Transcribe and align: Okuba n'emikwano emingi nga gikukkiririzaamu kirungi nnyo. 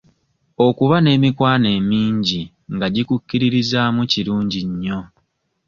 Okuba 0.67 0.95
n'emikwano 1.01 1.67
emingi 1.77 2.41
nga 2.73 2.87
gikukkiririzaamu 2.95 4.01
kirungi 4.11 4.61
nnyo. 4.69 4.99